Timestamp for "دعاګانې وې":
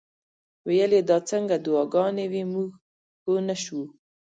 1.65-2.43